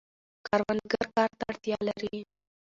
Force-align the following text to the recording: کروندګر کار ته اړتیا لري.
کروندګر 0.45 1.05
کار 1.15 1.29
ته 1.37 1.43
اړتیا 1.51 1.77
لري. 1.87 2.17